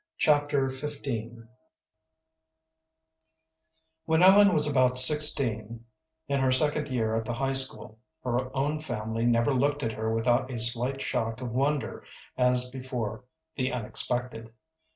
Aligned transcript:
Chapter 0.17 0.67
XV 0.67 1.43
When 4.05 4.23
Ellen 4.23 4.51
was 4.51 4.67
about 4.67 4.97
sixteen, 4.97 5.85
in 6.27 6.39
her 6.39 6.51
second 6.51 6.87
year 6.87 7.13
at 7.13 7.23
the 7.23 7.33
high 7.35 7.53
school, 7.53 7.99
her 8.23 8.49
own 8.57 8.79
family 8.79 9.27
never 9.27 9.53
looked 9.53 9.83
at 9.83 9.93
her 9.93 10.11
without 10.11 10.49
a 10.49 10.57
slight 10.57 11.03
shock 11.03 11.39
of 11.39 11.51
wonder, 11.51 12.03
as 12.35 12.71
before 12.71 13.25
the 13.55 13.71
unexpected. 13.71 14.51